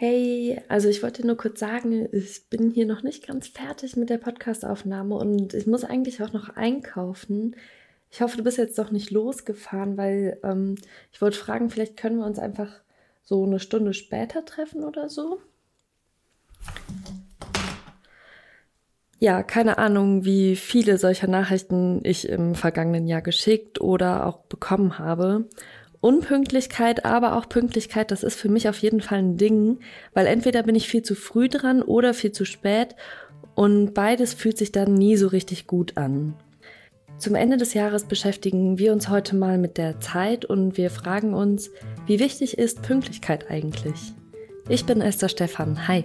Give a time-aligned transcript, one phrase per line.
[0.00, 4.10] Hey, also ich wollte nur kurz sagen, ich bin hier noch nicht ganz fertig mit
[4.10, 7.56] der Podcastaufnahme und ich muss eigentlich auch noch einkaufen.
[8.08, 10.76] Ich hoffe, du bist jetzt doch nicht losgefahren, weil ähm,
[11.10, 12.70] ich wollte fragen, vielleicht können wir uns einfach
[13.24, 15.40] so eine Stunde später treffen oder so.
[19.18, 25.00] Ja, keine Ahnung, wie viele solcher Nachrichten ich im vergangenen Jahr geschickt oder auch bekommen
[25.00, 25.48] habe.
[26.00, 29.80] Unpünktlichkeit, aber auch Pünktlichkeit, das ist für mich auf jeden Fall ein Ding,
[30.14, 32.94] weil entweder bin ich viel zu früh dran oder viel zu spät
[33.54, 36.34] und beides fühlt sich dann nie so richtig gut an.
[37.18, 41.34] Zum Ende des Jahres beschäftigen wir uns heute mal mit der Zeit und wir fragen
[41.34, 41.70] uns,
[42.06, 44.12] wie wichtig ist Pünktlichkeit eigentlich?
[44.68, 45.88] Ich bin Esther Stefan.
[45.88, 46.04] Hi.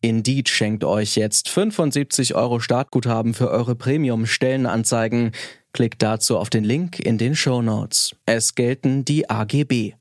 [0.00, 5.32] Indeed schenkt euch jetzt 75 Euro Startguthaben für eure Premium-Stellenanzeigen.
[5.72, 8.14] Klickt dazu auf den Link in den Show Notes.
[8.24, 9.94] Es gelten die AGB.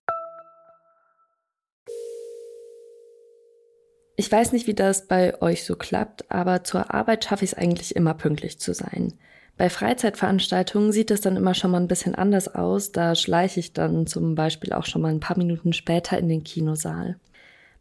[4.20, 7.58] Ich weiß nicht, wie das bei euch so klappt, aber zur Arbeit schaffe ich es
[7.58, 9.14] eigentlich immer pünktlich zu sein.
[9.58, 12.92] Bei Freizeitveranstaltungen sieht es dann immer schon mal ein bisschen anders aus.
[12.92, 16.44] Da schleiche ich dann zum Beispiel auch schon mal ein paar Minuten später in den
[16.44, 17.18] Kinosaal.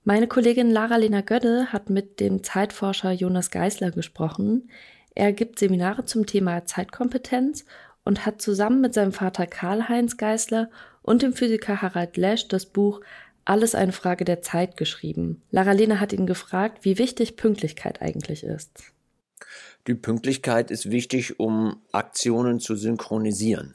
[0.08, 4.70] Meine Kollegin Lara-Lena Gödde hat mit dem Zeitforscher Jonas Geisler gesprochen.
[5.16, 7.64] Er gibt Seminare zum Thema Zeitkompetenz
[8.04, 10.70] und hat zusammen mit seinem Vater Karl-Heinz Geisler
[11.02, 13.00] und dem Physiker Harald Lesch das Buch
[13.44, 15.42] Alles eine Frage der Zeit geschrieben.
[15.50, 18.92] Lara-Lena hat ihn gefragt, wie wichtig Pünktlichkeit eigentlich ist.
[19.88, 23.74] Die Pünktlichkeit ist wichtig, um Aktionen zu synchronisieren.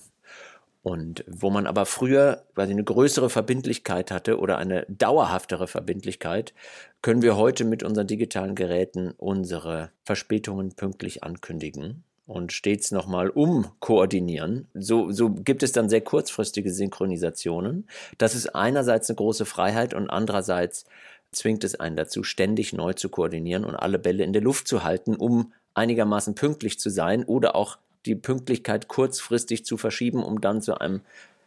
[0.84, 6.54] Und wo man aber früher quasi eine größere Verbindlichkeit hatte oder eine dauerhaftere Verbindlichkeit,
[7.02, 14.70] können wir heute mit unseren digitalen Geräten unsere Verspätungen pünktlich ankündigen und stets nochmal umkoordinieren.
[14.74, 17.88] So, so gibt es dann sehr kurzfristige Synchronisationen.
[18.18, 20.86] Das ist einerseits eine große Freiheit und andererseits
[21.32, 24.84] zwingt es einen dazu, ständig neu zu koordinieren und alle Bälle in der Luft zu
[24.84, 30.62] halten, um einigermaßen pünktlich zu sein oder auch die Pünktlichkeit kurzfristig zu verschieben, um dann
[30.62, 31.02] zu einem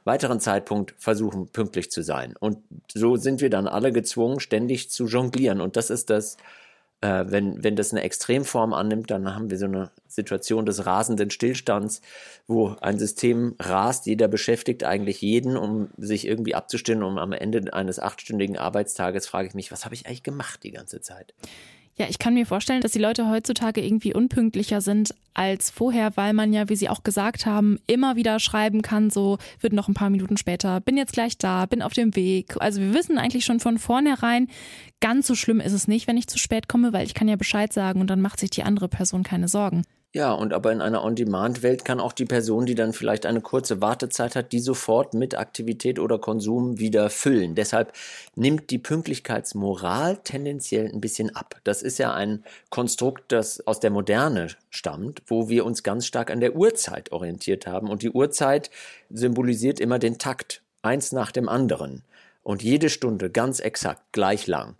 [0.04, 2.34] weiteren Zeitpunkt versuchen, pünktlich zu sein.
[2.38, 2.58] Und
[2.92, 5.60] so sind wir dann alle gezwungen, ständig zu jonglieren.
[5.60, 6.36] Und das ist das,
[7.00, 11.30] äh, wenn, wenn das eine Extremform annimmt, dann haben wir so eine Situation des rasenden
[11.30, 12.02] Stillstands,
[12.46, 17.02] wo ein System rast, jeder beschäftigt eigentlich jeden, um sich irgendwie abzustimmen.
[17.02, 20.72] Und am Ende eines achtstündigen Arbeitstages frage ich mich, was habe ich eigentlich gemacht die
[20.72, 21.34] ganze Zeit?
[21.96, 26.32] Ja, ich kann mir vorstellen, dass die Leute heutzutage irgendwie unpünktlicher sind als vorher, weil
[26.32, 29.94] man ja, wie Sie auch gesagt haben, immer wieder schreiben kann, so wird noch ein
[29.94, 32.56] paar Minuten später, bin jetzt gleich da, bin auf dem Weg.
[32.58, 34.48] Also wir wissen eigentlich schon von vornherein,
[35.00, 37.36] ganz so schlimm ist es nicht, wenn ich zu spät komme, weil ich kann ja
[37.36, 39.84] Bescheid sagen und dann macht sich die andere Person keine Sorgen.
[40.16, 43.80] Ja, und aber in einer On-Demand-Welt kann auch die Person, die dann vielleicht eine kurze
[43.80, 47.56] Wartezeit hat, die sofort mit Aktivität oder Konsum wieder füllen.
[47.56, 47.92] Deshalb
[48.36, 51.56] nimmt die Pünktlichkeitsmoral tendenziell ein bisschen ab.
[51.64, 56.30] Das ist ja ein Konstrukt, das aus der Moderne stammt, wo wir uns ganz stark
[56.30, 57.90] an der Uhrzeit orientiert haben.
[57.90, 58.70] Und die Uhrzeit
[59.10, 62.04] symbolisiert immer den Takt, eins nach dem anderen.
[62.44, 64.76] Und jede Stunde ganz exakt gleich lang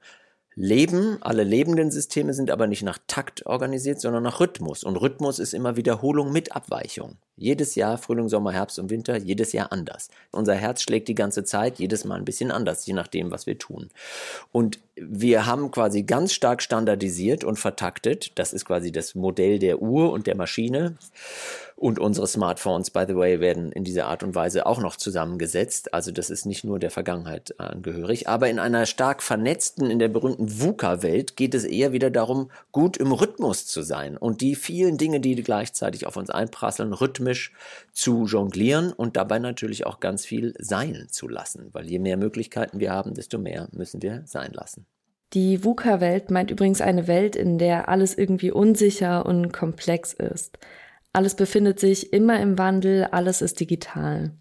[0.55, 1.19] leben.
[1.21, 4.85] Alle lebenden Systeme sind aber nicht nach Takt organisiert, sondern nach Rhythmus.
[4.85, 7.17] Und Rhythmus ist immer Wiederholung mit Abweichung.
[7.37, 10.09] Jedes Jahr, Frühling, Sommer, Herbst und Winter, jedes Jahr anders.
[10.31, 13.59] Unser Herz schlägt die ganze Zeit, jedes Mal ein bisschen anders, je nachdem, was wir
[13.59, 13.91] tun.
[14.53, 18.31] Und wir haben quasi ganz stark standardisiert und vertaktet.
[18.37, 20.97] Das ist quasi das Modell der Uhr und der Maschine.
[21.77, 25.93] Und unsere Smartphones, by the way, werden in dieser Art und Weise auch noch zusammengesetzt.
[25.93, 28.29] Also das ist nicht nur der Vergangenheit angehörig.
[28.29, 32.97] Aber in einer stark vernetzten, in der berühmten VUCA-Welt geht es eher wieder darum, gut
[32.97, 34.17] im Rhythmus zu sein.
[34.17, 37.24] Und die vielen Dinge, die gleichzeitig auf uns einprasseln, rhythmisch
[37.93, 41.71] zu jonglieren und dabei natürlich auch ganz viel sein zu lassen.
[41.73, 44.87] Weil je mehr Möglichkeiten wir haben, desto mehr müssen wir sein lassen.
[45.33, 50.59] Die VUCA-Welt meint übrigens eine Welt, in der alles irgendwie unsicher und komplex ist.
[51.13, 54.33] Alles befindet sich immer im Wandel, alles ist digital.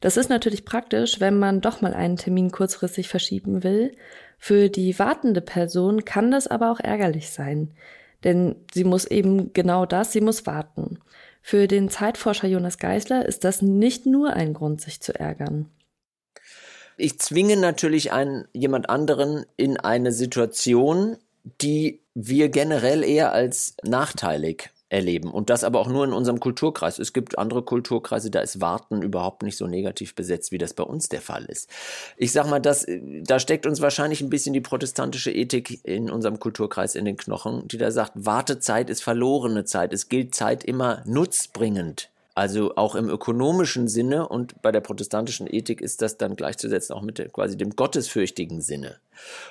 [0.00, 3.96] Das ist natürlich praktisch, wenn man doch mal einen Termin kurzfristig verschieben will.
[4.36, 7.72] Für die wartende Person kann das aber auch ärgerlich sein.
[8.24, 10.98] Denn sie muss eben genau das, sie muss warten.
[11.42, 15.68] Für den Zeitforscher Jonas Geisler ist das nicht nur ein Grund, sich zu ärgern.
[16.96, 21.16] Ich zwinge natürlich einen, jemand anderen in eine Situation,
[21.60, 25.30] die wir generell eher als nachteilig erleben.
[25.30, 26.98] Und das aber auch nur in unserem Kulturkreis.
[26.98, 30.84] Es gibt andere Kulturkreise, da ist Warten überhaupt nicht so negativ besetzt, wie das bei
[30.84, 31.70] uns der Fall ist.
[32.18, 32.86] Ich sag mal, das,
[33.22, 37.66] da steckt uns wahrscheinlich ein bisschen die protestantische Ethik in unserem Kulturkreis in den Knochen,
[37.68, 39.94] die da sagt, Wartezeit ist verlorene Zeit.
[39.94, 45.80] Es gilt Zeit immer nutzbringend also auch im ökonomischen Sinne und bei der protestantischen Ethik
[45.80, 48.96] ist das dann gleichzusetzen auch mit quasi dem gottesfürchtigen Sinne.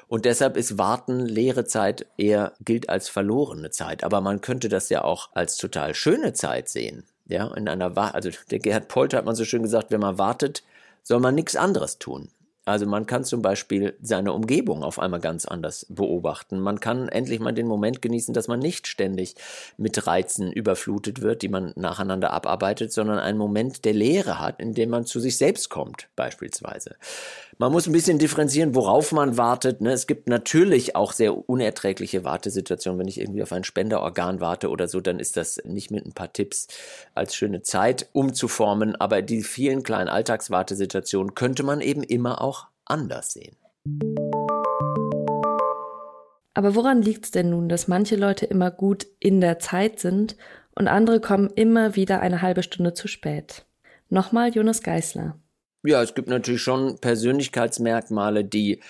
[0.08, 4.04] Und deshalb ist Warten, leere Zeit eher gilt als verlorene Zeit.
[4.04, 7.04] Aber man könnte das ja auch als total schöne Zeit sehen.
[7.28, 10.64] Ja, in einer, also der Gerhard Polter hat man so schön gesagt, wenn man wartet,
[11.04, 12.30] soll man nichts anderes tun.
[12.64, 16.60] Also man kann zum Beispiel seine Umgebung auf einmal ganz anders beobachten.
[16.60, 19.36] Man kann endlich mal den Moment genießen, dass man nicht ständig
[19.78, 24.76] mit Reizen überflutet wird, die man nacheinander abarbeitet, sondern einen Moment der Leere hat, in
[24.76, 26.98] dem man zu sich selbst kommt, beispielsweise.
[27.58, 29.82] Man muss ein bisschen differenzieren, worauf man wartet.
[29.82, 29.92] Ne?
[29.92, 33.00] Es gibt natürlich auch sehr unerträgliche Wartesituationen.
[33.00, 36.14] Wenn ich irgendwie auf ein Spenderorgan warte oder so, dann ist das nicht mit ein
[36.14, 36.68] paar Tipps
[37.14, 38.96] als schöne Zeit umzuformen.
[38.96, 43.56] Aber die vielen kleinen Alltagswartesituationen könnte man eben immer auch anders sehen.
[46.54, 50.36] Aber woran liegt es denn nun, dass manche Leute immer gut in der Zeit sind
[50.76, 53.66] und andere kommen immer wieder eine halbe Stunde zu spät?
[54.10, 55.40] Nochmal Jonas Geißler.
[55.84, 58.82] Ja, es gibt natürlich schon Persönlichkeitsmerkmale, die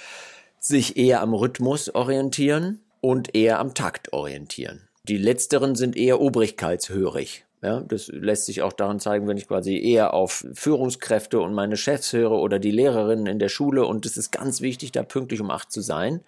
[0.60, 4.90] sich eher am Rhythmus orientieren und eher am Takt orientieren.
[5.04, 7.46] Die letzteren sind eher obrigkeitshörig.
[7.62, 11.78] Ja, das lässt sich auch daran zeigen, wenn ich quasi eher auf Führungskräfte und meine
[11.78, 15.42] Chefs höre oder die Lehrerinnen in der Schule und es ist ganz wichtig, da pünktlich
[15.42, 16.22] um acht zu sein.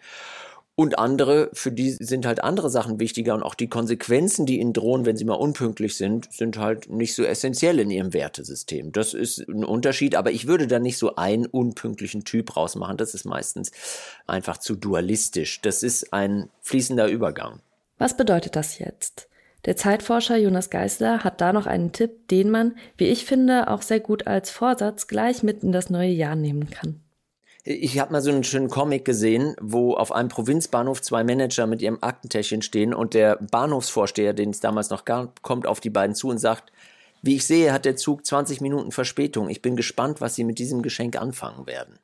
[0.75, 4.73] Und andere, für die sind halt andere Sachen wichtiger und auch die Konsequenzen, die ihnen
[4.73, 8.91] drohen, wenn sie mal unpünktlich sind, sind halt nicht so essentiell in ihrem Wertesystem.
[8.91, 12.97] Das ist ein Unterschied, aber ich würde da nicht so einen unpünktlichen Typ rausmachen.
[12.97, 13.71] Das ist meistens
[14.25, 15.61] einfach zu dualistisch.
[15.61, 17.59] Das ist ein fließender Übergang.
[17.99, 19.27] Was bedeutet das jetzt?
[19.65, 23.81] Der Zeitforscher Jonas Geisler hat da noch einen Tipp, den man, wie ich finde, auch
[23.81, 26.99] sehr gut als Vorsatz gleich mit in das neue Jahr nehmen kann.
[27.65, 31.81] Ich habe mal so einen schönen Comic gesehen, wo auf einem Provinzbahnhof zwei Manager mit
[31.81, 36.13] ihrem Aktentäschchen stehen und der Bahnhofsvorsteher, den es damals noch gab, kommt auf die beiden
[36.13, 36.73] zu und sagt,
[37.21, 39.47] wie ich sehe, hat der Zug 20 Minuten Verspätung.
[39.47, 41.99] Ich bin gespannt, was Sie mit diesem Geschenk anfangen werden.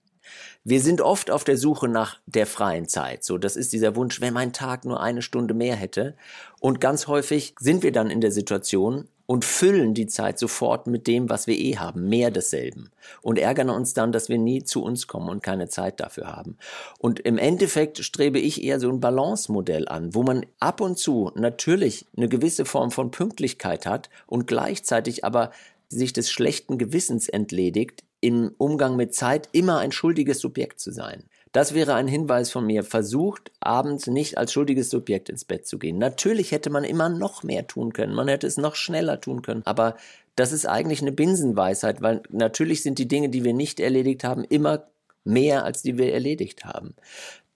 [0.63, 3.23] Wir sind oft auf der Suche nach der freien Zeit.
[3.23, 6.15] So, das ist dieser Wunsch, wenn mein Tag nur eine Stunde mehr hätte.
[6.59, 11.05] Und ganz häufig sind wir dann in der Situation und füllen die Zeit sofort mit
[11.05, 12.89] dem, was wir eh haben, mehr desselben.
[13.21, 16.57] Und ärgern uns dann, dass wir nie zu uns kommen und keine Zeit dafür haben.
[16.97, 21.31] Und im Endeffekt strebe ich eher so ein Balance-Modell an, wo man ab und zu
[21.35, 25.51] natürlich eine gewisse Form von Pünktlichkeit hat und gleichzeitig aber
[25.89, 31.23] sich des schlechten Gewissens entledigt, im Umgang mit Zeit immer ein schuldiges Subjekt zu sein.
[31.51, 32.83] Das wäre ein Hinweis von mir.
[32.83, 35.97] Versucht abends nicht als schuldiges Subjekt ins Bett zu gehen.
[35.97, 38.13] Natürlich hätte man immer noch mehr tun können.
[38.13, 39.63] Man hätte es noch schneller tun können.
[39.65, 39.95] Aber
[40.35, 44.43] das ist eigentlich eine Binsenweisheit, weil natürlich sind die Dinge, die wir nicht erledigt haben,
[44.43, 44.87] immer
[45.23, 46.95] mehr, als die wir erledigt haben.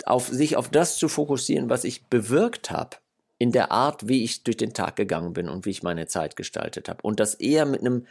[0.06, 2.98] Auf sich auf das zu fokussieren, was ich bewirkt habe,
[3.38, 6.36] in der Art, wie ich durch den Tag gegangen bin und wie ich meine Zeit
[6.36, 7.02] gestaltet habe.
[7.04, 8.06] Und das eher mit einem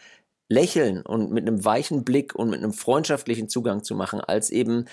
[0.49, 4.87] Lächeln und mit einem weichen Blick und mit einem freundschaftlichen Zugang zu machen, als eben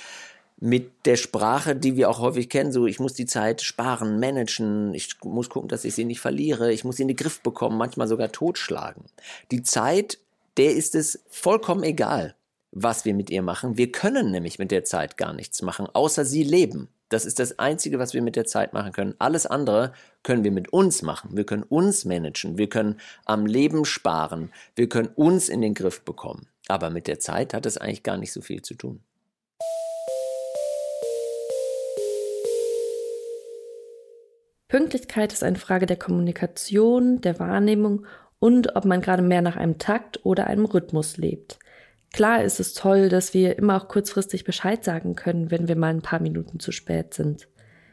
[0.61, 4.93] mit der Sprache, die wir auch häufig kennen, so ich muss die Zeit sparen, managen,
[4.93, 7.77] ich muss gucken, dass ich sie nicht verliere, ich muss sie in den Griff bekommen,
[7.77, 9.05] manchmal sogar totschlagen.
[9.51, 10.19] Die Zeit,
[10.57, 12.35] der ist es vollkommen egal,
[12.71, 13.77] was wir mit ihr machen.
[13.77, 16.89] Wir können nämlich mit der Zeit gar nichts machen, außer sie leben.
[17.09, 19.15] Das ist das Einzige, was wir mit der Zeit machen können.
[19.17, 21.35] Alles andere können wir mit uns machen.
[21.35, 22.59] Wir können uns managen.
[22.59, 24.51] Wir können am Leben sparen.
[24.75, 26.47] Wir können uns in den Griff bekommen.
[26.67, 29.01] Aber mit der Zeit hat es eigentlich gar nicht so viel zu tun.
[34.67, 38.05] Pünktlichkeit ist eine Frage der Kommunikation, der Wahrnehmung
[38.37, 41.57] und ob man gerade mehr nach einem Takt oder einem Rhythmus lebt.
[42.13, 45.93] Klar ist es toll, dass wir immer auch kurzfristig Bescheid sagen können, wenn wir mal
[45.93, 47.47] ein paar Minuten zu spät sind.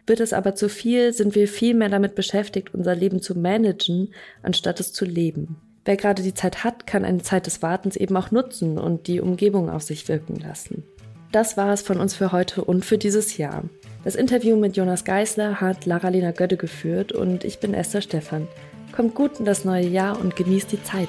[0.06, 4.14] Wird es aber zu viel, sind wir viel mehr damit beschäftigt, unser Leben zu managen,
[4.42, 5.56] anstatt es zu leben.
[5.84, 9.20] Wer gerade die Zeit hat, kann eine Zeit des Wartens eben auch nutzen und die
[9.20, 10.84] Umgebung auf sich wirken lassen.
[11.32, 13.64] Das war es von uns für heute und für dieses Jahr.
[14.04, 18.46] Das Interview mit Jonas Geisler hat Lara-Lena Götte geführt und ich bin Esther Stephan.
[18.92, 21.08] Kommt gut in das neue Jahr und genießt die Zeit.